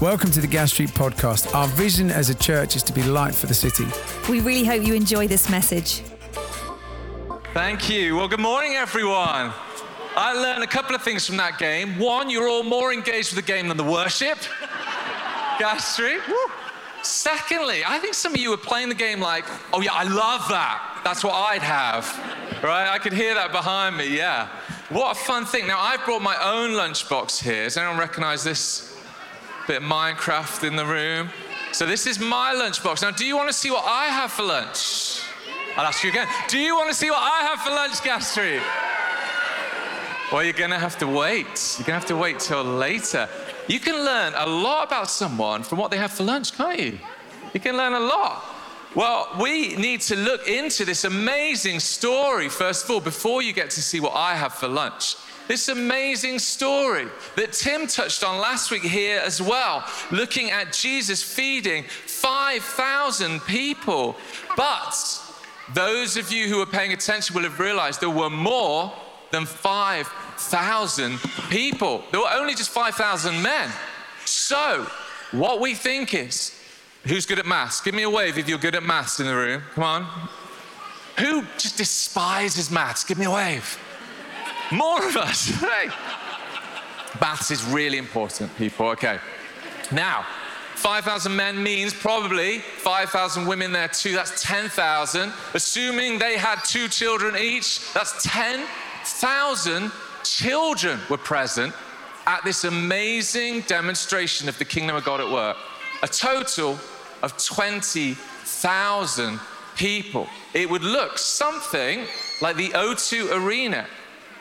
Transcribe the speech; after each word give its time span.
Welcome 0.00 0.32
to 0.32 0.40
the 0.40 0.46
Gas 0.46 0.72
Street 0.72 0.90
Podcast. 0.90 1.54
Our 1.54 1.68
vision 1.68 2.10
as 2.10 2.28
a 2.28 2.34
church 2.34 2.74
is 2.76 2.82
to 2.82 2.92
be 2.92 3.02
light 3.04 3.34
for 3.34 3.46
the 3.46 3.54
city. 3.54 3.86
We 4.28 4.40
really 4.40 4.64
hope 4.64 4.82
you 4.84 4.92
enjoy 4.92 5.28
this 5.28 5.48
message. 5.48 6.02
Thank 7.54 7.88
you. 7.88 8.16
Well, 8.16 8.28
good 8.28 8.40
morning, 8.40 8.72
everyone. 8.74 9.52
I 10.16 10.32
learned 10.34 10.62
a 10.62 10.66
couple 10.66 10.94
of 10.96 11.02
things 11.02 11.26
from 11.26 11.36
that 11.38 11.58
game. 11.58 11.98
One, 11.98 12.28
you're 12.28 12.48
all 12.48 12.64
more 12.64 12.92
engaged 12.92 13.34
with 13.34 13.46
the 13.46 13.52
game 13.52 13.68
than 13.68 13.76
the 13.76 13.84
worship. 13.84 14.36
Gas 15.58 15.94
Street. 15.94 16.20
Woo. 16.28 16.36
Secondly, 17.02 17.82
I 17.86 17.98
think 17.98 18.14
some 18.14 18.32
of 18.34 18.38
you 18.40 18.50
were 18.50 18.56
playing 18.56 18.88
the 18.88 18.94
game 18.94 19.20
like, 19.20 19.44
oh, 19.72 19.80
yeah, 19.80 19.92
I 19.92 20.02
love 20.02 20.48
that. 20.48 21.00
That's 21.04 21.22
what 21.22 21.34
I'd 21.34 21.62
have. 21.62 22.04
Right? 22.62 22.88
I 22.88 22.98
could 22.98 23.12
hear 23.12 23.34
that 23.34 23.52
behind 23.52 23.96
me, 23.96 24.16
yeah. 24.16 24.48
What 24.90 25.16
a 25.16 25.20
fun 25.20 25.44
thing. 25.46 25.66
Now, 25.66 25.78
I've 25.80 26.04
brought 26.04 26.22
my 26.22 26.36
own 26.42 26.70
lunchbox 26.70 27.42
here. 27.42 27.64
Does 27.64 27.76
anyone 27.76 27.98
recognize 27.98 28.42
this? 28.44 28.93
Bit 29.66 29.78
of 29.78 29.82
Minecraft 29.82 30.68
in 30.68 30.76
the 30.76 30.84
room. 30.84 31.30
So, 31.72 31.86
this 31.86 32.06
is 32.06 32.20
my 32.20 32.54
lunchbox. 32.54 33.00
Now, 33.00 33.10
do 33.10 33.24
you 33.24 33.34
want 33.34 33.48
to 33.48 33.54
see 33.54 33.70
what 33.70 33.84
I 33.86 34.06
have 34.06 34.30
for 34.30 34.42
lunch? 34.42 35.22
I'll 35.76 35.86
ask 35.86 36.04
you 36.04 36.10
again. 36.10 36.28
Do 36.48 36.58
you 36.58 36.76
want 36.76 36.90
to 36.90 36.94
see 36.94 37.10
what 37.10 37.22
I 37.22 37.40
have 37.46 37.60
for 37.60 37.70
lunch, 37.70 38.02
Gas 38.04 38.30
Street? 38.30 38.60
Well, 40.30 40.44
you're 40.44 40.52
going 40.52 40.70
to 40.70 40.78
have 40.78 40.98
to 40.98 41.06
wait. 41.06 41.76
You're 41.78 41.86
going 41.86 41.98
to 41.98 42.00
have 42.00 42.06
to 42.06 42.16
wait 42.16 42.40
till 42.40 42.62
later. 42.62 43.28
You 43.66 43.80
can 43.80 44.04
learn 44.04 44.34
a 44.36 44.46
lot 44.46 44.86
about 44.86 45.08
someone 45.08 45.62
from 45.62 45.78
what 45.78 45.90
they 45.90 45.96
have 45.96 46.12
for 46.12 46.24
lunch, 46.24 46.52
can't 46.56 46.78
you? 46.78 46.98
You 47.54 47.60
can 47.60 47.76
learn 47.76 47.94
a 47.94 48.00
lot. 48.00 48.44
Well, 48.94 49.28
we 49.40 49.76
need 49.76 50.02
to 50.02 50.16
look 50.16 50.46
into 50.46 50.84
this 50.84 51.04
amazing 51.04 51.80
story, 51.80 52.48
first 52.48 52.84
of 52.84 52.90
all, 52.90 53.00
before 53.00 53.42
you 53.42 53.52
get 53.52 53.70
to 53.70 53.82
see 53.82 53.98
what 53.98 54.14
I 54.14 54.34
have 54.34 54.52
for 54.54 54.68
lunch. 54.68 55.16
This 55.46 55.68
amazing 55.68 56.38
story 56.38 57.06
that 57.36 57.52
Tim 57.52 57.86
touched 57.86 58.24
on 58.24 58.40
last 58.40 58.70
week 58.70 58.82
here 58.82 59.20
as 59.22 59.42
well, 59.42 59.84
looking 60.10 60.50
at 60.50 60.72
Jesus 60.72 61.22
feeding 61.22 61.84
5,000 61.84 63.40
people. 63.40 64.16
But 64.56 64.94
those 65.74 66.16
of 66.16 66.32
you 66.32 66.48
who 66.48 66.62
are 66.62 66.66
paying 66.66 66.92
attention 66.92 67.34
will 67.34 67.42
have 67.42 67.60
realized 67.60 68.00
there 68.00 68.08
were 68.08 68.30
more 68.30 68.92
than 69.32 69.44
5,000 69.44 71.18
people. 71.50 72.04
There 72.10 72.20
were 72.20 72.32
only 72.32 72.54
just 72.54 72.70
5,000 72.70 73.42
men. 73.42 73.70
So, 74.24 74.86
what 75.32 75.60
we 75.60 75.74
think 75.74 76.14
is 76.14 76.58
who's 77.04 77.26
good 77.26 77.38
at 77.38 77.46
maths? 77.46 77.82
Give 77.82 77.94
me 77.94 78.04
a 78.04 78.10
wave 78.10 78.38
if 78.38 78.48
you're 78.48 78.58
good 78.58 78.74
at 78.74 78.82
maths 78.82 79.20
in 79.20 79.26
the 79.26 79.34
room. 79.34 79.62
Come 79.74 79.84
on. 79.84 80.28
Who 81.18 81.42
just 81.58 81.76
despises 81.76 82.70
maths? 82.70 83.04
Give 83.04 83.18
me 83.18 83.26
a 83.26 83.30
wave. 83.30 83.78
More 84.72 85.06
of 85.06 85.16
us. 85.16 85.48
Hey. 85.60 85.88
Maths 87.20 87.50
is 87.50 87.64
really 87.64 87.98
important, 87.98 88.54
people. 88.56 88.88
Okay. 88.88 89.18
Now, 89.92 90.26
5,000 90.76 91.34
men 91.34 91.62
means 91.62 91.94
probably 91.94 92.58
5,000 92.58 93.46
women 93.46 93.72
there 93.72 93.88
too. 93.88 94.12
That's 94.12 94.42
10,000. 94.42 95.32
Assuming 95.54 96.18
they 96.18 96.36
had 96.36 96.62
two 96.64 96.88
children 96.88 97.36
each, 97.36 97.92
that's 97.92 98.22
10,000 98.24 99.92
children 100.24 101.00
were 101.08 101.18
present 101.18 101.72
at 102.26 102.42
this 102.44 102.64
amazing 102.64 103.60
demonstration 103.62 104.48
of 104.48 104.58
the 104.58 104.64
kingdom 104.64 104.96
of 104.96 105.04
God 105.04 105.20
at 105.20 105.30
work. 105.30 105.56
A 106.02 106.08
total 106.08 106.78
of 107.22 107.36
20,000 107.42 109.40
people. 109.76 110.26
It 110.52 110.68
would 110.68 110.82
look 110.82 111.18
something 111.18 112.06
like 112.40 112.56
the 112.56 112.70
O2 112.70 113.30
Arena 113.32 113.86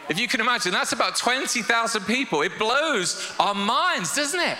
if 0.09 0.19
you 0.19 0.27
can 0.27 0.41
imagine, 0.41 0.71
that's 0.71 0.91
about 0.91 1.15
20,000 1.15 2.03
people. 2.05 2.41
It 2.41 2.57
blows 2.57 3.33
our 3.39 3.53
minds, 3.53 4.15
doesn't 4.15 4.39
it? 4.39 4.57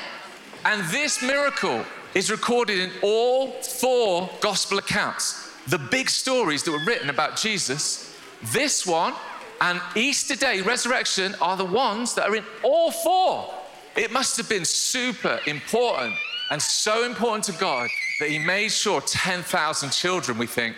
And 0.65 0.83
this 0.89 1.21
miracle 1.21 1.83
is 2.13 2.31
recorded 2.31 2.79
in 2.79 2.91
all 3.01 3.51
four 3.61 4.29
gospel 4.39 4.77
accounts. 4.77 5.51
The 5.67 5.77
big 5.77 6.09
stories 6.09 6.63
that 6.63 6.71
were 6.71 6.85
written 6.85 7.09
about 7.09 7.37
Jesus, 7.37 8.17
this 8.53 8.85
one, 8.85 9.13
and 9.61 9.81
Easter 9.95 10.35
Day, 10.35 10.61
resurrection, 10.61 11.35
are 11.41 11.57
the 11.57 11.65
ones 11.65 12.15
that 12.15 12.29
are 12.29 12.35
in 12.35 12.43
all 12.63 12.91
four. 12.91 13.53
It 13.95 14.11
must 14.11 14.37
have 14.37 14.49
been 14.49 14.65
super 14.65 15.39
important 15.47 16.15
and 16.51 16.61
so 16.61 17.05
important 17.05 17.45
to 17.45 17.53
God 17.53 17.89
that 18.19 18.29
He 18.29 18.39
made 18.39 18.71
sure 18.71 19.01
10,000 19.01 19.89
children, 19.91 20.37
we 20.37 20.47
think, 20.47 20.75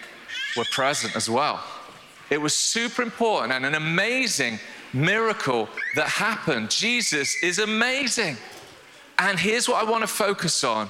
were 0.55 0.65
present 0.71 1.15
as 1.15 1.29
well. 1.29 1.63
It 2.29 2.41
was 2.41 2.53
super 2.53 3.01
important 3.01 3.53
and 3.53 3.65
an 3.65 3.75
amazing 3.75 4.59
miracle 4.93 5.69
that 5.95 6.07
happened. 6.07 6.71
Jesus 6.71 7.35
is 7.43 7.59
amazing. 7.59 8.37
And 9.19 9.39
here's 9.39 9.69
what 9.69 9.85
I 9.85 9.89
want 9.89 10.01
to 10.03 10.07
focus 10.07 10.63
on 10.63 10.89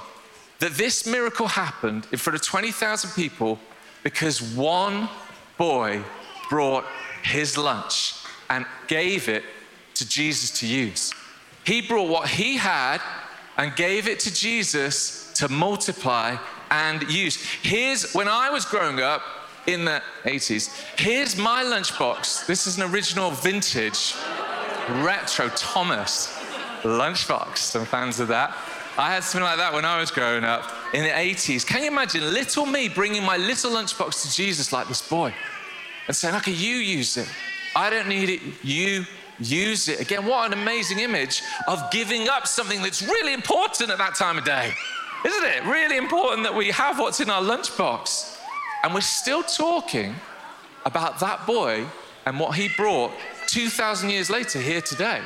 that 0.59 0.73
this 0.73 1.06
miracle 1.06 1.47
happened 1.47 2.07
in 2.12 2.18
front 2.18 2.40
of 2.40 2.46
20,000 2.46 3.12
people 3.12 3.59
because 4.03 4.41
one 4.41 5.09
boy 5.57 6.01
brought 6.50 6.85
his 7.23 7.57
lunch 7.57 8.13
and 8.50 8.66
gave 8.88 9.28
it 9.28 9.44
to 9.96 10.07
Jesus 10.07 10.59
to 10.59 10.67
use. 10.67 11.13
He 11.66 11.81
brought 11.81 12.07
what 12.07 12.29
he 12.29 12.57
had 12.57 13.02
and 13.57 13.75
gave 13.75 14.07
it 14.07 14.19
to 14.22 14.34
Jesus 14.34 15.31
to 15.34 15.50
multiply 15.50 16.38
and 16.69 17.03
use. 17.12 17.41
Here's 17.62 18.13
when 18.13 18.28
I 18.28 18.50
was 18.50 18.66
growing 18.66 19.00
up, 19.00 19.22
in 19.68 19.86
the 19.86 20.02
80s. 20.24 20.70
Here's 20.98 21.38
my 21.38 21.64
lunchbox. 21.64 22.46
This 22.46 22.68
is 22.68 22.78
an 22.78 22.84
original 22.84 23.31
vintage 23.31 24.16
retro 25.03 25.50
Thomas 25.50 26.38
lunchbox. 26.84 27.58
Some 27.58 27.86
fans 27.86 28.20
of 28.20 28.28
that. 28.30 28.56
I 28.98 29.14
had 29.14 29.24
something 29.24 29.44
like 29.44 29.58
that 29.58 29.74
when 29.74 29.84
I 29.84 30.00
was 30.00 30.09
growing 30.09 30.44
up 30.44 30.72
in 30.94 31.03
the 31.03 31.09
80s. 31.09 31.66
Can 31.66 31.81
you 31.81 31.88
imagine 31.90 32.22
little 32.22 32.66
me 32.66 32.88
bringing 32.88 33.24
my 33.24 33.36
little 33.38 33.72
lunchbox 33.72 34.24
to 34.24 34.34
Jesus 34.34 34.72
like 34.72 34.88
this 34.88 35.08
boy 35.08 35.34
and 36.08 36.16
saying, 36.16 36.36
Okay, 36.36 36.53
you 36.53 36.76
use 36.78 37.18
it. 37.18 37.28
I 37.76 37.90
don't 37.90 38.08
need 38.08 38.30
it. 38.30 38.42
You 38.64 39.06
use 39.40 39.90
it. 39.90 40.00
Again, 40.00 40.26
what 40.26 40.47
an 40.47 40.58
amazing 40.58 41.00
image 41.00 41.42
of 41.68 41.92
giving 41.92 42.30
up 42.30 42.47
something 42.47 42.82
that's 42.82 43.02
really 43.02 43.34
important 43.34 43.90
at 43.90 43.97
that 43.97 44.16
time 44.16 44.38
of 44.38 44.46
day. 44.46 44.74
Isn't 45.26 45.44
it? 45.44 45.66
Really 45.66 45.97
important 45.97 46.44
that 46.44 46.56
we 46.56 46.70
have 46.72 47.00
what's 47.00 47.20
in 47.20 47.30
our 47.30 47.42
lunchbox. 47.42 48.34
And 48.85 48.94
we're 48.94 49.01
still 49.01 49.41
talking 49.41 50.13
about 50.85 51.19
that 51.19 51.47
boy 51.47 51.88
and 52.28 52.40
what 52.40 52.56
he 52.56 52.69
brought 52.78 53.12
2,000 53.47 54.12
years 54.12 54.29
later 54.29 54.59
here 54.59 54.79
today. 54.79 55.22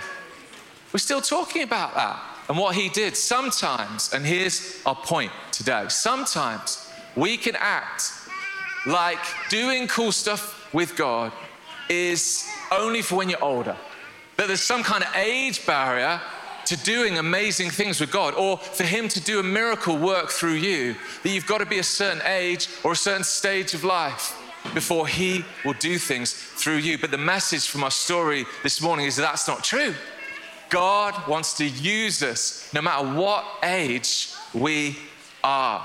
We're 0.94 1.00
still 1.00 1.20
talking 1.20 1.64
about 1.64 1.94
that 1.94 2.24
and 2.48 2.58
what 2.58 2.76
he 2.76 2.88
did. 2.88 3.18
Sometimes, 3.18 4.14
and 4.14 4.26
here's 4.26 4.82
our 4.86 4.96
point 4.96 5.34
today 5.52 5.88
sometimes 5.90 6.90
we 7.18 7.36
can 7.36 7.58
act 7.60 8.14
like 8.86 9.20
doing 9.50 9.90
cool 9.90 10.14
stuff 10.14 10.74
with 10.74 10.96
God 10.96 11.34
is 11.90 12.48
only 12.72 13.02
for 13.02 13.16
when 13.16 13.30
you're 13.30 13.44
older. 13.44 13.76
That 14.38 14.48
there's 14.48 14.64
some 14.64 14.84
kind 14.84 15.04
of 15.04 15.14
age 15.18 15.66
barrier 15.66 16.22
to 16.70 16.78
doing 16.78 17.18
amazing 17.18 17.72
things 17.72 18.00
with 18.00 18.12
God 18.12 18.36
or 18.36 18.58
for 18.58 18.84
Him 18.84 19.08
to 19.10 19.20
do 19.20 19.40
a 19.40 19.44
miracle 19.44 19.98
work 19.98 20.30
through 20.30 20.54
you, 20.54 20.96
that 21.24 21.30
you've 21.30 21.48
got 21.48 21.58
to 21.58 21.66
be 21.66 21.80
a 21.80 21.84
certain 21.84 22.22
age 22.28 22.70
or 22.84 22.92
a 22.92 22.96
certain 22.96 23.24
stage 23.24 23.74
of 23.74 23.84
life 23.84 24.38
before 24.76 25.08
He 25.08 25.44
will 25.66 25.74
do 25.74 25.98
things 25.98 26.32
through 26.32 26.78
you. 26.78 27.00
But 27.00 27.10
the 27.10 27.18
message 27.18 27.68
from 27.68 27.84
our 27.84 27.90
story 27.90 28.46
this 28.62 28.84
morning 28.84 29.08
is 29.08 29.16
that 29.16 29.24
that's 29.24 29.48
not 29.48 29.64
true. 29.64 29.96
God 30.70 31.28
wants 31.28 31.56
to 31.58 31.66
use 31.66 32.22
us 32.22 32.72
no 32.72 32.84
matter 32.84 33.16
what 33.16 33.46
age 33.64 34.32
we 34.54 34.96
are. 35.44 35.84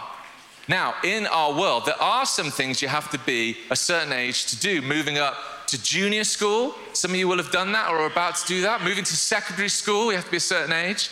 Now, 0.69 0.97
in 1.03 1.27
our 1.27 1.59
world, 1.59 1.87
there 1.87 2.01
are 2.01 2.27
some 2.27 2.51
things 2.51 2.83
you 2.83 2.89
have 2.89 3.11
to 3.13 3.19
be 3.21 3.57
a 3.71 3.77
certain 3.77 4.13
age 4.13 4.47
to 4.47 4.61
do, 4.61 4.83
moving 4.83 5.17
up 5.17 5.35
to 5.67 5.83
junior 5.83 6.25
school. 6.25 6.75
Some 6.93 7.13
of 7.13 7.17
you 7.17 7.29
will 7.29 7.39
have 7.39 7.51
done 7.51 7.73
that 7.73 7.91
or 7.91 7.99
are 7.99 8.07
about 8.07 8.37
to 8.37 8.47
do 8.47 8.63
that. 8.63 8.83
Moving 8.83 9.05
to 9.05 9.17
secondary 9.17 9.69
school, 9.69 10.11
you 10.11 10.17
have 10.17 10.27
to 10.27 10.31
be 10.31 10.37
a 10.37 10.41
certain 10.41 10.73
age. 10.73 11.11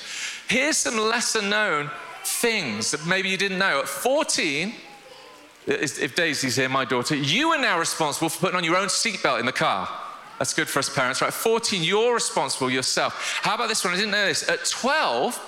Here's 0.48 0.76
some 0.76 0.96
lesser 0.96 1.42
known 1.42 1.90
things 2.24 2.90
that 2.92 3.06
maybe 3.06 3.28
you 3.28 3.36
didn't 3.36 3.58
know. 3.58 3.80
At 3.80 3.88
14, 3.88 4.74
if 5.66 6.14
Daisy's 6.14 6.56
here, 6.56 6.68
my 6.68 6.84
daughter, 6.84 7.16
you 7.16 7.48
are 7.48 7.60
now 7.60 7.78
responsible 7.78 8.28
for 8.28 8.40
putting 8.40 8.56
on 8.56 8.64
your 8.64 8.76
own 8.76 8.88
seatbelt 8.88 9.40
in 9.40 9.46
the 9.46 9.52
car. 9.52 9.88
That's 10.38 10.54
good 10.54 10.68
for 10.68 10.80
us 10.80 10.92
parents, 10.92 11.22
right? 11.22 11.32
14, 11.32 11.82
you're 11.82 12.14
responsible 12.14 12.70
yourself. 12.70 13.40
How 13.42 13.54
about 13.54 13.68
this 13.68 13.84
one? 13.84 13.94
I 13.94 13.96
didn't 13.96 14.10
know 14.10 14.26
this. 14.26 14.48
At 14.48 14.64
12, 14.64 15.40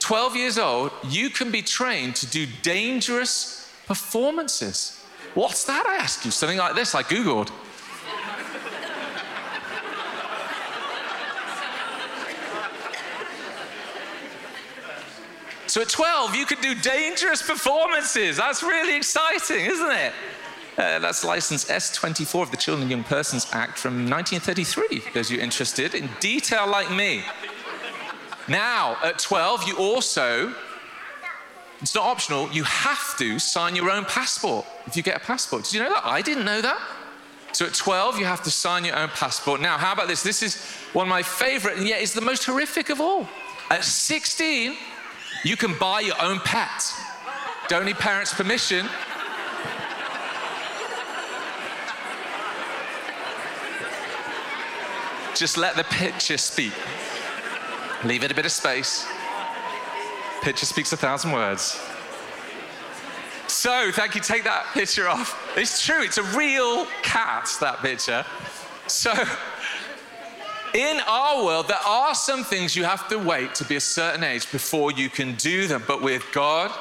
12 0.00 0.36
years 0.36 0.58
old, 0.58 0.92
you 1.08 1.30
can 1.30 1.50
be 1.50 1.62
trained 1.62 2.16
to 2.16 2.26
do 2.26 2.46
dangerous 2.62 3.72
performances. 3.86 5.02
What's 5.34 5.64
that, 5.64 5.86
I 5.86 5.96
ask 5.96 6.24
you? 6.24 6.30
Something 6.30 6.58
like 6.58 6.74
this, 6.74 6.94
I 6.94 7.02
Googled. 7.02 7.50
So 15.68 15.82
at 15.82 15.90
12, 15.90 16.34
you 16.34 16.46
could 16.46 16.62
do 16.62 16.74
dangerous 16.74 17.42
performances. 17.42 18.38
That's 18.38 18.62
really 18.62 18.96
exciting, 18.96 19.66
isn't 19.66 19.90
it? 19.90 20.12
Uh, 20.78 20.98
that's 20.98 21.24
license 21.24 21.66
S24 21.66 22.42
of 22.42 22.50
the 22.50 22.56
Children 22.56 22.82
and 22.82 22.90
Young 22.90 23.04
Persons 23.04 23.46
Act 23.52 23.78
from 23.78 24.08
1933, 24.08 25.12
those 25.12 25.30
you 25.30 25.38
interested 25.40 25.94
in 25.94 26.08
detail 26.20 26.66
like 26.66 26.90
me. 26.90 27.22
Now, 28.48 28.96
at 29.04 29.18
12, 29.18 29.68
you 29.68 29.76
also 29.76 30.54
it's 31.82 31.94
not 31.94 32.06
optional, 32.06 32.50
you 32.50 32.64
have 32.64 33.16
to 33.18 33.38
sign 33.38 33.76
your 33.76 33.90
own 33.90 34.04
passport 34.06 34.66
if 34.86 34.96
you 34.96 35.02
get 35.02 35.16
a 35.16 35.20
passport. 35.20 35.64
Did 35.64 35.74
you 35.74 35.80
know 35.80 35.90
that? 35.90 36.04
I 36.04 36.22
didn't 36.22 36.44
know 36.44 36.60
that. 36.60 36.80
So 37.52 37.66
at 37.66 37.74
12, 37.74 38.18
you 38.18 38.24
have 38.24 38.42
to 38.44 38.50
sign 38.50 38.84
your 38.84 38.96
own 38.96 39.10
passport. 39.10 39.60
Now, 39.60 39.78
how 39.78 39.92
about 39.92 40.08
this? 40.08 40.22
This 40.22 40.42
is 40.42 40.60
one 40.92 41.06
of 41.06 41.10
my 41.10 41.22
favorite, 41.22 41.76
and 41.76 41.86
yet 41.86 42.02
it's 42.02 42.14
the 42.14 42.20
most 42.20 42.44
horrific 42.44 42.88
of 42.88 43.00
all. 43.00 43.28
At 43.70 43.84
16, 43.84 44.76
you 45.44 45.56
can 45.56 45.74
buy 45.78 46.00
your 46.00 46.20
own 46.20 46.40
pet. 46.40 46.92
Don't 47.68 47.84
need 47.84 47.96
parents' 47.96 48.34
permission. 48.34 48.86
Just 55.34 55.56
let 55.56 55.76
the 55.76 55.84
picture 55.84 56.38
speak. 56.38 56.72
Leave 58.04 58.24
it 58.24 58.32
a 58.32 58.34
bit 58.34 58.44
of 58.44 58.52
space. 58.52 59.06
Picture 60.42 60.66
speaks 60.66 60.92
a 60.92 60.96
thousand 60.96 61.32
words. 61.32 61.80
So, 63.46 63.90
thank 63.92 64.14
you. 64.14 64.20
Take 64.20 64.44
that 64.44 64.66
picture 64.72 65.08
off. 65.08 65.56
It's 65.56 65.84
true, 65.84 66.02
it's 66.02 66.18
a 66.18 66.22
real 66.36 66.86
cat, 67.02 67.48
that 67.60 67.78
picture. 67.78 68.24
So, 68.86 69.12
in 70.74 71.00
our 71.06 71.44
world, 71.44 71.68
there 71.68 71.76
are 71.86 72.14
some 72.14 72.44
things 72.44 72.76
you 72.76 72.84
have 72.84 73.08
to 73.08 73.18
wait 73.18 73.54
to 73.56 73.64
be 73.64 73.76
a 73.76 73.80
certain 73.80 74.24
age 74.24 74.50
before 74.50 74.92
you 74.92 75.08
can 75.08 75.34
do 75.34 75.66
them. 75.66 75.82
But 75.86 76.02
with 76.02 76.24
God, 76.32 76.72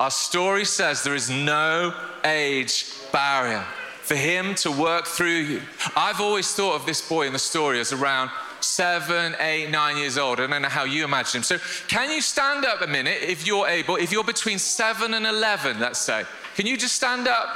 our 0.00 0.10
story 0.10 0.64
says 0.64 1.02
there 1.02 1.14
is 1.14 1.30
no 1.30 1.94
age 2.24 2.86
barrier 3.12 3.64
for 4.02 4.14
Him 4.14 4.54
to 4.56 4.70
work 4.70 5.06
through 5.06 5.40
you. 5.40 5.62
I've 5.96 6.20
always 6.20 6.52
thought 6.52 6.74
of 6.74 6.86
this 6.86 7.06
boy 7.06 7.26
in 7.26 7.32
the 7.32 7.38
story 7.38 7.80
as 7.80 7.92
around 7.92 8.30
seven, 8.60 9.34
eight, 9.40 9.70
nine 9.70 9.96
years 9.96 10.18
old. 10.18 10.40
I 10.40 10.46
don't 10.46 10.62
know 10.62 10.68
how 10.68 10.84
you 10.84 11.04
imagine 11.04 11.38
him. 11.38 11.42
So, 11.44 11.58
can 11.88 12.10
you 12.10 12.20
stand 12.20 12.64
up 12.64 12.80
a 12.80 12.86
minute 12.86 13.18
if 13.22 13.46
you're 13.46 13.66
able? 13.66 13.96
If 13.96 14.12
you're 14.12 14.24
between 14.24 14.58
seven 14.58 15.14
and 15.14 15.26
11, 15.26 15.80
let's 15.80 15.98
say, 15.98 16.24
can 16.56 16.66
you 16.66 16.76
just 16.76 16.94
stand 16.94 17.28
up? 17.28 17.48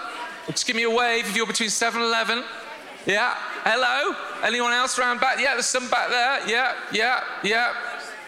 Just 0.48 0.66
give 0.66 0.76
me 0.76 0.84
a 0.84 0.90
wave 0.90 1.26
if 1.26 1.36
you're 1.36 1.46
between 1.46 1.70
seven 1.70 2.00
and 2.00 2.08
11. 2.08 2.44
Yeah. 3.06 3.34
Hello? 3.64 4.14
Anyone 4.46 4.72
else 4.72 4.96
around 4.96 5.18
back? 5.18 5.40
Yeah, 5.40 5.54
there's 5.54 5.66
some 5.66 5.90
back 5.90 6.08
there. 6.08 6.48
Yeah, 6.48 6.74
yeah, 6.92 7.20
yeah. 7.42 7.74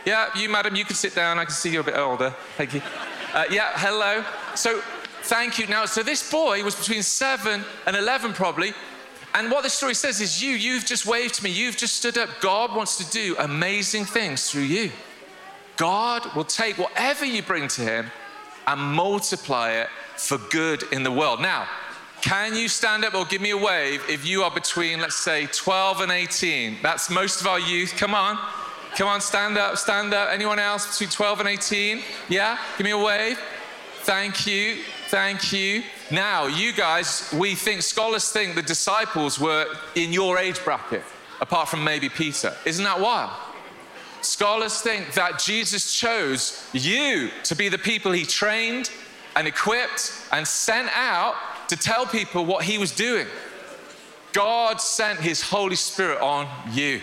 Yeah, 0.04 0.28
you, 0.34 0.48
madam, 0.48 0.74
you 0.74 0.84
can 0.84 0.96
sit 0.96 1.14
down. 1.14 1.38
I 1.38 1.44
can 1.44 1.54
see 1.54 1.70
you're 1.70 1.82
a 1.82 1.84
bit 1.84 1.96
older. 1.96 2.34
Thank 2.56 2.74
you. 2.74 2.82
Uh, 3.32 3.44
yeah, 3.52 3.70
hello. 3.74 4.24
So, 4.56 4.80
thank 5.22 5.60
you. 5.60 5.68
Now, 5.68 5.84
so 5.86 6.02
this 6.02 6.28
boy 6.28 6.64
was 6.64 6.74
between 6.74 7.04
seven 7.04 7.62
and 7.86 7.94
11, 7.94 8.32
probably. 8.32 8.72
And 9.34 9.48
what 9.48 9.62
the 9.62 9.70
story 9.70 9.94
says 9.94 10.20
is, 10.20 10.42
you, 10.42 10.54
you've 10.54 10.86
just 10.86 11.06
waved 11.06 11.34
to 11.34 11.44
me, 11.44 11.50
you've 11.50 11.76
just 11.76 11.96
stood 11.96 12.18
up. 12.18 12.30
God 12.40 12.74
wants 12.74 12.96
to 12.96 13.08
do 13.12 13.36
amazing 13.38 14.04
things 14.04 14.50
through 14.50 14.62
you. 14.62 14.90
God 15.76 16.34
will 16.34 16.44
take 16.44 16.78
whatever 16.78 17.24
you 17.24 17.42
bring 17.42 17.68
to 17.68 17.82
Him 17.82 18.10
and 18.66 18.80
multiply 18.80 19.70
it 19.70 19.88
for 20.16 20.38
good 20.50 20.82
in 20.90 21.04
the 21.04 21.12
world. 21.12 21.40
Now, 21.40 21.68
can 22.20 22.54
you 22.54 22.68
stand 22.68 23.04
up 23.04 23.14
or 23.14 23.24
give 23.24 23.40
me 23.40 23.50
a 23.50 23.56
wave 23.56 24.02
if 24.08 24.26
you 24.26 24.42
are 24.42 24.50
between, 24.50 25.00
let's 25.00 25.16
say, 25.16 25.46
12 25.46 26.00
and 26.00 26.12
18? 26.12 26.78
That's 26.82 27.10
most 27.10 27.40
of 27.40 27.46
our 27.46 27.60
youth. 27.60 27.94
Come 27.96 28.14
on. 28.14 28.38
Come 28.96 29.08
on, 29.08 29.20
stand 29.20 29.56
up, 29.56 29.76
stand 29.76 30.12
up. 30.12 30.30
Anyone 30.32 30.58
else 30.58 30.98
between 30.98 31.10
12 31.10 31.40
and 31.40 31.48
18? 31.48 32.02
Yeah? 32.28 32.58
Give 32.76 32.84
me 32.84 32.90
a 32.90 32.98
wave. 32.98 33.38
Thank 34.00 34.46
you. 34.46 34.82
Thank 35.08 35.52
you. 35.52 35.82
Now, 36.10 36.46
you 36.46 36.72
guys, 36.72 37.32
we 37.38 37.54
think, 37.54 37.82
scholars 37.82 38.30
think 38.30 38.54
the 38.54 38.62
disciples 38.62 39.38
were 39.38 39.66
in 39.94 40.12
your 40.12 40.38
age 40.38 40.62
bracket, 40.64 41.04
apart 41.40 41.68
from 41.68 41.84
maybe 41.84 42.08
Peter. 42.08 42.54
Isn't 42.64 42.84
that 42.84 42.98
wild? 43.00 43.30
Scholars 44.22 44.80
think 44.80 45.12
that 45.14 45.38
Jesus 45.38 45.94
chose 45.94 46.68
you 46.72 47.30
to 47.44 47.54
be 47.54 47.68
the 47.68 47.78
people 47.78 48.10
he 48.10 48.24
trained 48.24 48.90
and 49.36 49.46
equipped 49.46 50.12
and 50.32 50.46
sent 50.46 50.88
out 50.92 51.34
to 51.68 51.76
tell 51.76 52.06
people 52.06 52.44
what 52.44 52.64
he 52.64 52.78
was 52.78 52.92
doing. 52.92 53.26
God 54.32 54.80
sent 54.80 55.20
his 55.20 55.42
Holy 55.42 55.76
Spirit 55.76 56.20
on 56.20 56.46
you. 56.72 57.00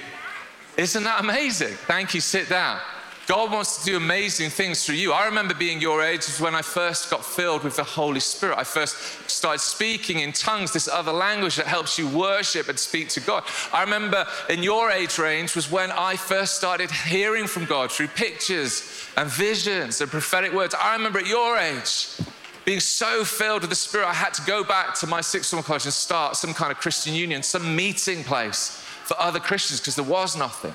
Isn't 0.78 1.04
that 1.04 1.22
amazing? 1.22 1.74
Thank 1.88 2.14
you. 2.14 2.22
Sit 2.22 2.50
down. 2.50 2.80
God 3.28 3.52
wants 3.52 3.80
to 3.80 3.86
do 3.86 3.98
amazing 3.98 4.52
things 4.52 4.86
through 4.86 4.96
you. 4.96 5.12
I 5.12 5.26
remember 5.26 5.56
being 5.56 5.82
your 5.82 6.04
age 6.04 6.28
when 6.38 6.54
I 6.54 6.62
first 6.62 7.10
got 7.10 7.26
filled 7.26 7.64
with 7.64 7.76
the 7.76 7.84
Holy 7.84 8.20
Spirit. 8.20 8.60
I 8.60 8.64
first 8.64 8.98
started 9.28 9.60
speaking 9.60 10.20
in 10.20 10.32
tongues, 10.32 10.72
this 10.72 10.88
other 10.88 11.12
language 11.12 11.56
that 11.56 11.66
helps 11.66 11.98
you 11.98 12.08
worship 12.08 12.70
and 12.70 12.78
speak 12.78 13.10
to 13.10 13.22
God. 13.22 13.44
I 13.74 13.82
remember 13.82 14.28
in 14.48 14.62
your 14.62 14.92
age 14.92 15.18
range 15.18 15.56
was 15.56 15.72
when 15.72 15.90
I 15.92 16.18
first 16.18 16.56
started 16.56 16.92
hearing 16.92 17.48
from 17.48 17.66
God 17.66 17.92
through 17.92 18.10
pictures 18.10 19.10
and 19.18 19.28
visions 19.28 20.02
and 20.02 20.12
prophetic 20.12 20.54
words. 20.54 20.76
I 20.76 20.96
remember 20.96 21.18
at 21.18 21.28
your 21.28 21.58
age 21.58 22.20
being 22.66 22.80
so 22.80 23.24
filled 23.24 23.62
with 23.62 23.70
the 23.70 23.76
Spirit, 23.76 24.08
I 24.08 24.14
had 24.14 24.34
to 24.34 24.42
go 24.42 24.64
back 24.64 24.96
to 24.96 25.08
my 25.08 25.22
sixth 25.22 25.52
form 25.52 25.62
college 25.62 25.86
and 25.86 25.94
start 25.94 26.36
some 26.36 26.54
kind 26.54 26.72
of 26.72 26.80
Christian 26.80 27.14
union, 27.14 27.44
some 27.44 27.76
meeting 27.76 28.24
place 28.24 28.82
for 29.04 29.16
other 29.20 29.40
Christians 29.40 29.80
because 29.80 29.96
there 29.96 30.04
was 30.04 30.36
nothing. 30.36 30.74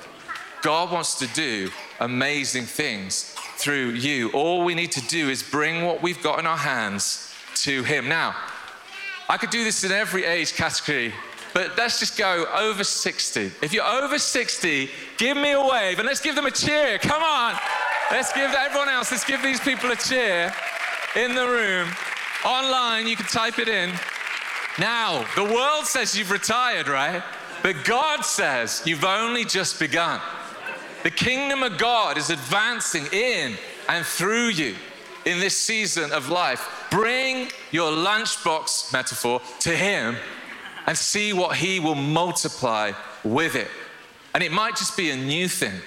God 0.61 0.91
wants 0.91 1.15
to 1.19 1.27
do 1.27 1.69
amazing 1.99 2.63
things 2.63 3.35
through 3.57 3.89
you. 3.91 4.31
All 4.31 4.63
we 4.63 4.73
need 4.73 4.93
to 4.93 5.01
do 5.07 5.29
is 5.29 5.43
bring 5.43 5.85
what 5.85 6.01
we've 6.01 6.21
got 6.23 6.39
in 6.39 6.45
our 6.45 6.57
hands 6.57 7.33
to 7.55 7.83
Him. 7.83 8.07
Now, 8.07 8.35
I 9.27 9.37
could 9.37 9.49
do 9.49 9.65
this 9.65 9.83
in 9.83 9.91
every 9.91 10.23
age 10.23 10.53
category, 10.53 11.13
but 11.53 11.77
let's 11.77 11.99
just 11.99 12.17
go 12.17 12.45
over 12.55 12.85
60. 12.85 13.51
If 13.61 13.73
you're 13.73 13.83
over 13.83 14.17
60, 14.17 14.89
give 15.17 15.35
me 15.35 15.51
a 15.51 15.61
wave 15.61 15.99
and 15.99 16.07
let's 16.07 16.21
give 16.21 16.35
them 16.35 16.45
a 16.45 16.51
cheer. 16.51 16.99
Come 16.99 17.21
on. 17.21 17.55
Let's 18.11 18.31
give 18.31 18.53
everyone 18.53 18.89
else, 18.89 19.11
let's 19.11 19.25
give 19.25 19.41
these 19.41 19.59
people 19.59 19.91
a 19.91 19.95
cheer 19.95 20.53
in 21.15 21.35
the 21.35 21.47
room. 21.47 21.89
Online, 22.45 23.07
you 23.07 23.15
can 23.15 23.25
type 23.25 23.59
it 23.59 23.67
in. 23.67 23.91
Now, 24.79 25.25
the 25.35 25.43
world 25.43 25.85
says 25.85 26.17
you've 26.17 26.31
retired, 26.31 26.87
right? 26.87 27.21
But 27.61 27.83
God 27.83 28.23
says 28.25 28.81
you've 28.85 29.03
only 29.03 29.45
just 29.45 29.79
begun. 29.79 30.21
The 31.03 31.11
kingdom 31.11 31.63
of 31.63 31.77
God 31.77 32.17
is 32.17 32.29
advancing 32.29 33.05
in 33.11 33.55
and 33.89 34.05
through 34.05 34.49
you 34.49 34.75
in 35.25 35.39
this 35.39 35.57
season 35.57 36.11
of 36.11 36.29
life. 36.29 36.87
Bring 36.89 37.49
your 37.71 37.91
lunchbox 37.91 38.93
metaphor 38.93 39.41
to 39.59 39.75
Him 39.75 40.15
and 40.87 40.97
see 40.97 41.33
what 41.33 41.57
He 41.57 41.79
will 41.79 41.95
multiply 41.95 42.93
with 43.23 43.55
it. 43.55 43.67
And 44.33 44.43
it 44.43 44.51
might 44.51 44.77
just 44.77 44.95
be 44.95 45.11
a 45.11 45.15
new 45.15 45.47
thing. 45.47 45.81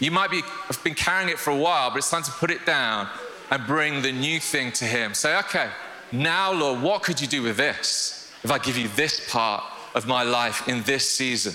You 0.00 0.10
might 0.10 0.30
be, 0.30 0.42
have 0.42 0.82
been 0.82 0.94
carrying 0.94 1.28
it 1.28 1.38
for 1.38 1.50
a 1.50 1.56
while, 1.56 1.90
but 1.90 1.98
it's 1.98 2.10
time 2.10 2.22
to 2.22 2.30
put 2.30 2.50
it 2.50 2.64
down 2.64 3.08
and 3.50 3.66
bring 3.66 4.02
the 4.02 4.12
new 4.12 4.40
thing 4.40 4.72
to 4.72 4.84
Him. 4.84 5.14
Say, 5.14 5.36
okay, 5.38 5.70
now, 6.12 6.52
Lord, 6.52 6.82
what 6.82 7.02
could 7.02 7.20
you 7.20 7.26
do 7.26 7.42
with 7.42 7.56
this 7.56 8.32
if 8.42 8.50
I 8.50 8.58
give 8.58 8.76
you 8.76 8.88
this 8.88 9.30
part 9.30 9.64
of 9.94 10.06
my 10.06 10.22
life 10.22 10.68
in 10.68 10.82
this 10.82 11.08
season? 11.10 11.54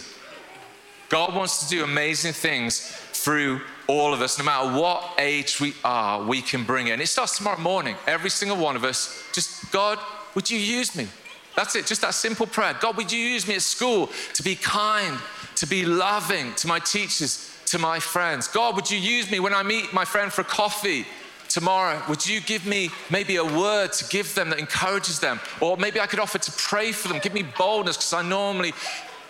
God 1.10 1.36
wants 1.36 1.64
to 1.64 1.70
do 1.70 1.84
amazing 1.84 2.34
things 2.34 2.80
through 3.12 3.62
all 3.88 4.14
of 4.14 4.22
us, 4.22 4.40
no 4.40 4.46
matter 4.46 4.80
what 4.80 5.14
age 5.18 5.60
we 5.60 5.74
are, 5.84 6.24
we 6.24 6.42
can 6.42 6.64
bring 6.64 6.88
it. 6.88 6.92
And 6.92 7.02
it 7.02 7.08
starts 7.08 7.38
tomorrow 7.38 7.60
morning. 7.60 7.96
Every 8.08 8.30
single 8.30 8.58
one 8.58 8.76
of 8.76 8.84
us, 8.84 9.24
just 9.34 9.72
God, 9.72 10.00
would 10.36 10.50
you 10.50 10.58
use 10.58 10.96
me? 10.96 11.08
That's 11.56 11.76
it, 11.76 11.86
just 11.86 12.02
that 12.02 12.14
simple 12.16 12.48
prayer. 12.48 12.76
God, 12.80 12.98
would 12.98 13.12
you 13.12 13.20
use 13.20 13.48
me 13.48 13.56
at 13.56 13.62
school 13.62 14.10
to 14.34 14.44
be 14.44 14.56
kind, 14.56 15.20
to 15.56 15.68
be 15.68 15.86
loving 15.86 16.54
to 16.56 16.68
my 16.68 16.80
teachers, 16.80 17.56
to 17.68 17.78
my 17.78 18.00
friends? 18.00 18.48
God, 18.48 18.76
would 18.76 18.90
you 18.90 18.98
use 18.98 19.30
me 19.30 19.40
when 19.40 19.54
I 19.54 19.62
meet 19.62 19.94
my 19.94 20.06
friend 20.06 20.34
for 20.34 20.44
coffee? 20.44 21.06
Tomorrow, 21.54 22.02
would 22.10 22.26
you 22.26 22.42
give 22.42 22.66
me 22.66 22.90
maybe 23.12 23.36
a 23.36 23.44
word 23.44 23.94
to 23.94 24.06
give 24.10 24.34
them 24.34 24.50
that 24.50 24.58
encourages 24.58 25.20
them? 25.20 25.40
Or 25.62 25.78
maybe 25.78 26.00
I 26.00 26.08
could 26.08 26.20
offer 26.20 26.40
to 26.40 26.52
pray 26.54 26.92
for 26.92 27.10
them. 27.10 27.20
Give 27.20 27.34
me 27.34 27.44
boldness 27.44 27.98
because 27.98 28.14
I 28.14 28.24
normally 28.24 28.74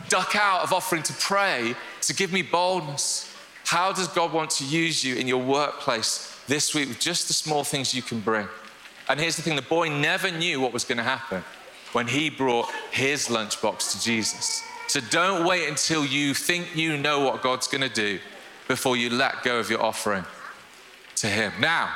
duck 0.08 0.34
out 0.36 0.64
of 0.64 0.72
offering 0.72 1.04
to 1.04 1.14
pray 1.14 1.76
to 2.02 2.14
give 2.16 2.32
me 2.32 2.42
boldness. 2.42 3.30
How 3.66 3.92
does 3.92 4.08
God 4.08 4.32
want 4.32 4.52
to 4.52 4.66
use 4.66 5.04
you 5.04 5.16
in 5.18 5.28
your 5.28 5.44
workplace 5.44 6.34
this 6.48 6.74
week 6.74 6.88
with 6.88 7.00
just 7.00 7.28
the 7.28 7.34
small 7.34 7.66
things 7.66 7.94
you 7.94 8.02
can 8.02 8.22
bring? 8.22 8.48
And 9.10 9.20
here's 9.20 9.36
the 9.36 9.42
thing 9.42 9.58
the 9.58 9.62
boy 9.62 9.90
never 9.90 10.32
knew 10.32 10.62
what 10.62 10.72
was 10.72 10.86
going 10.86 11.00
to 11.00 11.04
happen 11.04 11.44
when 11.92 12.08
he 12.08 12.30
brought 12.30 12.70
his 12.92 13.28
lunchbox 13.28 13.92
to 13.92 14.02
Jesus. 14.02 14.64
So 14.88 15.02
don't 15.10 15.46
wait 15.46 15.68
until 15.68 16.06
you 16.06 16.34
think 16.34 16.74
you 16.74 16.98
know 16.98 17.20
what 17.20 17.42
God's 17.42 17.68
going 17.68 17.82
to 17.82 17.94
do 17.94 18.20
before 18.70 18.96
you 18.96 19.10
let 19.10 19.44
go 19.44 19.60
of 19.60 19.70
your 19.70 19.82
offering 19.82 20.24
to 21.16 21.28
Him. 21.28 21.54
Now, 21.60 21.96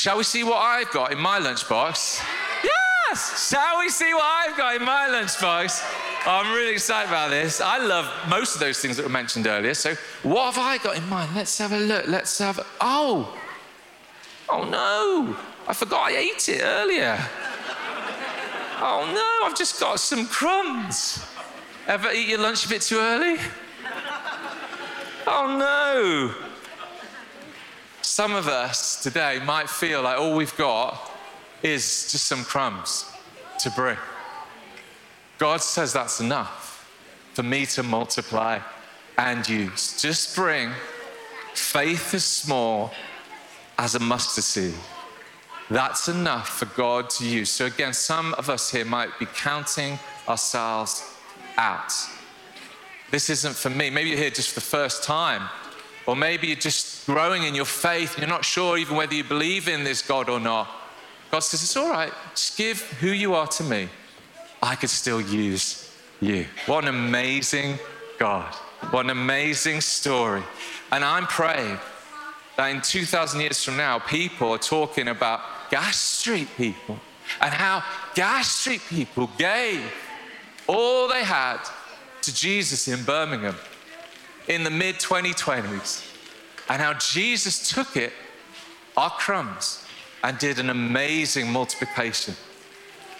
shall 0.00 0.16
we 0.16 0.24
see 0.24 0.42
what 0.42 0.56
I've 0.56 0.90
got 0.92 1.12
in 1.12 1.18
my 1.18 1.38
lunchbox? 1.38 2.24
Yes! 2.64 3.50
Shall 3.50 3.80
we 3.80 3.90
see 3.90 4.14
what 4.14 4.24
I've 4.24 4.56
got 4.56 4.76
in 4.76 4.82
my 4.82 5.08
lunchbox? 5.08 5.82
Oh, 6.26 6.40
I'm 6.42 6.54
really 6.54 6.72
excited 6.72 7.10
about 7.10 7.28
this. 7.28 7.60
I 7.60 7.76
love 7.76 8.10
most 8.26 8.54
of 8.54 8.60
those 8.60 8.78
things 8.80 8.96
that 8.96 9.02
were 9.02 9.10
mentioned 9.10 9.46
earlier. 9.46 9.74
So, 9.74 9.94
what 10.22 10.54
have 10.54 10.64
I 10.64 10.78
got 10.78 10.96
in 10.96 11.06
mind? 11.06 11.34
Let's 11.34 11.58
have 11.58 11.72
a 11.72 11.78
look. 11.78 12.06
Let's 12.08 12.38
have. 12.38 12.60
A, 12.60 12.66
oh, 12.80 13.38
oh 14.48 14.64
no! 14.64 15.36
I 15.68 15.74
forgot 15.74 16.10
I 16.10 16.16
ate 16.16 16.48
it 16.48 16.62
earlier. 16.62 17.18
Oh 18.82 19.04
no! 19.12 19.46
I've 19.46 19.56
just 19.56 19.78
got 19.78 20.00
some 20.00 20.26
crumbs. 20.26 21.22
Ever 21.86 22.10
eat 22.12 22.28
your 22.28 22.38
lunch 22.38 22.64
a 22.64 22.70
bit 22.70 22.80
too 22.80 22.98
early? 22.98 23.36
Oh 25.26 25.56
no! 25.58 26.49
Some 28.10 28.34
of 28.34 28.48
us 28.48 29.00
today 29.00 29.38
might 29.44 29.70
feel 29.70 30.02
like 30.02 30.18
all 30.18 30.34
we've 30.34 30.56
got 30.56 31.00
is 31.62 32.10
just 32.10 32.24
some 32.26 32.42
crumbs 32.42 33.08
to 33.60 33.70
bring. 33.70 33.96
God 35.38 35.60
says 35.60 35.92
that's 35.92 36.18
enough 36.18 36.90
for 37.34 37.44
me 37.44 37.66
to 37.66 37.84
multiply 37.84 38.58
and 39.16 39.48
use. 39.48 40.02
Just 40.02 40.34
bring 40.34 40.72
faith 41.54 42.12
as 42.12 42.24
small 42.24 42.90
as 43.78 43.94
a 43.94 44.00
mustard 44.00 44.42
seed. 44.42 44.74
That's 45.70 46.08
enough 46.08 46.48
for 46.48 46.66
God 46.66 47.10
to 47.10 47.24
use. 47.24 47.48
So, 47.48 47.66
again, 47.66 47.92
some 47.92 48.34
of 48.34 48.50
us 48.50 48.72
here 48.72 48.84
might 48.84 49.16
be 49.20 49.26
counting 49.26 50.00
ourselves 50.28 51.16
out. 51.56 51.92
This 53.12 53.30
isn't 53.30 53.54
for 53.54 53.70
me. 53.70 53.88
Maybe 53.88 54.10
you're 54.10 54.18
here 54.18 54.30
just 54.30 54.48
for 54.48 54.56
the 54.56 54.66
first 54.66 55.04
time, 55.04 55.48
or 56.10 56.16
maybe 56.16 56.48
you're 56.48 56.56
just 56.56 57.06
growing 57.06 57.44
in 57.44 57.54
your 57.54 57.64
faith 57.64 58.14
and 58.14 58.22
you're 58.22 58.36
not 58.36 58.44
sure 58.44 58.76
even 58.76 58.96
whether 58.96 59.14
you 59.14 59.22
believe 59.22 59.68
in 59.68 59.84
this 59.84 60.02
God 60.02 60.28
or 60.28 60.40
not. 60.40 60.68
God 61.30 61.38
says, 61.38 61.62
It's 61.62 61.76
all 61.76 61.88
right, 61.88 62.12
just 62.34 62.58
give 62.58 62.80
who 62.94 63.10
you 63.10 63.34
are 63.34 63.46
to 63.46 63.62
me. 63.62 63.88
I 64.60 64.74
could 64.74 64.90
still 64.90 65.20
use 65.20 65.88
you. 66.20 66.46
What 66.66 66.82
an 66.82 66.88
amazing 66.88 67.78
God. 68.18 68.52
What 68.90 69.04
an 69.04 69.10
amazing 69.10 69.82
story. 69.82 70.42
And 70.90 71.04
I'm 71.04 71.28
praying 71.28 71.78
that 72.56 72.66
in 72.66 72.80
2,000 72.80 73.40
years 73.40 73.62
from 73.62 73.76
now, 73.76 74.00
people 74.00 74.50
are 74.50 74.58
talking 74.58 75.06
about 75.06 75.42
Gas 75.70 75.96
Street 75.96 76.48
people 76.56 76.98
and 77.40 77.54
how 77.54 77.84
Gas 78.16 78.50
Street 78.50 78.82
people 78.88 79.30
gave 79.38 79.80
all 80.66 81.06
they 81.06 81.22
had 81.22 81.60
to 82.22 82.34
Jesus 82.34 82.88
in 82.88 83.04
Birmingham 83.04 83.54
in 84.48 84.64
the 84.64 84.70
mid 84.70 84.96
2020s, 84.96 86.06
and 86.68 86.80
how 86.80 86.94
Jesus 86.94 87.70
took 87.72 87.96
it, 87.96 88.12
our 88.96 89.10
crumbs, 89.10 89.84
and 90.22 90.38
did 90.38 90.58
an 90.58 90.70
amazing 90.70 91.50
multiplication 91.50 92.34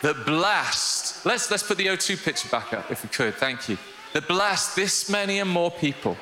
that 0.02 0.24
blessed. 0.24 1.24
Let's, 1.26 1.50
let's 1.50 1.62
put 1.62 1.78
the 1.78 1.86
O2 1.86 2.24
picture 2.24 2.48
back 2.48 2.72
up 2.72 2.90
if 2.90 3.02
we 3.02 3.08
could, 3.08 3.34
thank 3.34 3.68
you. 3.68 3.76
That 4.12 4.26
blessed 4.26 4.76
this 4.76 5.08
many 5.08 5.38
and 5.38 5.48
more 5.48 5.70
people 5.70 6.16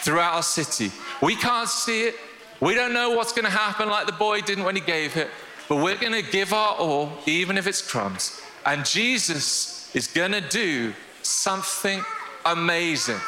throughout 0.00 0.34
our 0.34 0.42
city. 0.42 0.90
We 1.20 1.36
can't 1.36 1.68
see 1.68 2.04
it, 2.04 2.14
we 2.60 2.74
don't 2.74 2.92
know 2.92 3.10
what's 3.10 3.32
going 3.32 3.44
to 3.44 3.50
happen 3.50 3.88
like 3.88 4.06
the 4.06 4.12
boy 4.12 4.40
didn't 4.40 4.64
when 4.64 4.76
he 4.76 4.82
gave 4.82 5.16
it, 5.16 5.28
but 5.68 5.76
we're 5.76 5.96
going 5.96 6.12
to 6.12 6.22
give 6.22 6.52
our 6.52 6.74
all, 6.76 7.12
even 7.26 7.58
if 7.58 7.66
it's 7.66 7.82
crumbs. 7.82 8.40
And 8.64 8.84
Jesus 8.84 9.94
is 9.94 10.06
going 10.06 10.32
to 10.32 10.40
do 10.40 10.94
something 11.22 12.04
amazing 12.44 13.20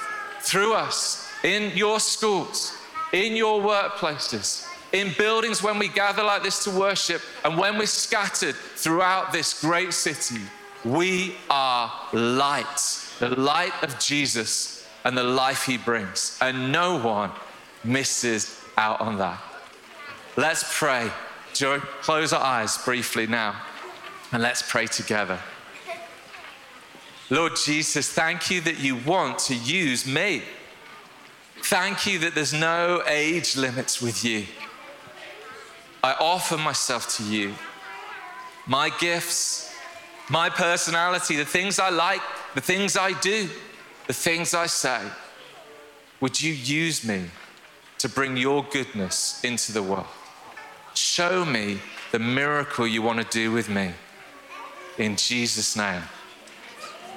through 0.45 0.75
us 0.75 1.29
in 1.43 1.77
your 1.77 2.01
schools, 2.01 2.75
in 3.13 3.37
your 3.37 3.61
workplaces, 3.61 4.67
in 4.93 5.13
buildings 5.19 5.63
when 5.63 5.79
we 5.79 5.89
gather 5.89 6.23
like 6.23 6.43
this 6.43 6.65
to 6.65 6.71
worship, 6.71 7.21
and 7.45 7.59
when 7.59 7.79
we're 7.79 7.87
scattered 7.87 8.55
throughout 8.55 9.33
this 9.33 9.61
great 9.61 9.93
city. 9.93 10.41
We 10.85 11.37
are 11.49 11.91
light, 12.13 13.07
the 13.19 13.31
light 13.31 13.73
of 13.83 13.99
Jesus 13.99 14.87
and 15.05 15.17
the 15.17 15.25
life 15.25 15.65
he 15.65 15.79
brings. 15.79 16.39
And 16.41 16.73
no 16.73 16.99
one 16.99 17.31
misses 17.85 18.61
out 18.77 19.01
on 19.01 19.19
that. 19.19 19.41
Let's 20.37 20.79
pray. 20.79 21.11
Close 21.55 22.33
our 22.33 22.43
eyes 22.43 22.77
briefly 22.85 23.27
now 23.27 23.61
and 24.33 24.43
let's 24.43 24.63
pray 24.63 24.87
together. 24.87 25.39
Lord 27.31 27.57
Jesus, 27.57 28.09
thank 28.11 28.51
you 28.51 28.61
that 28.63 28.79
you 28.79 28.97
want 28.97 29.39
to 29.41 29.55
use 29.55 30.07
me. 30.07 30.43
Thank 31.63 32.07
you 32.07 32.19
that 32.21 32.35
there's 32.35 32.53
no 32.53 33.03
age 33.07 33.57
limits 33.57 34.03
with 34.03 34.25
you. 34.25 34.47
I 36.03 36.13
offer 36.21 36.59
myself 36.59 37.17
to 37.17 37.25
you. 37.25 37.55
My 38.67 38.91
gifts, 39.01 39.75
my 40.29 40.51
personality, 40.51 41.37
the 41.37 41.45
things 41.45 41.79
I 41.79 41.89
like, 41.89 42.21
the 42.55 42.61
things 42.61 42.97
I 42.97 43.19
do, 43.21 43.49
the 44.07 44.13
things 44.13 44.53
I 44.53 44.67
say. 44.67 45.01
Would 46.21 46.41
you 46.41 46.53
use 46.53 47.05
me 47.05 47.25
to 48.05 48.09
bring 48.11 48.37
your 48.37 48.63
goodness 48.65 49.43
into 49.43 49.73
the 49.73 49.83
world. 49.83 50.05
Show 50.93 51.47
me 51.47 51.79
the 52.13 52.19
miracle 52.19 52.87
you 52.87 53.01
want 53.01 53.19
to 53.19 53.25
do 53.25 53.51
with 53.51 53.71
me. 53.71 53.93
In 54.99 55.17
Jesus' 55.17 55.75
name, 55.75 56.03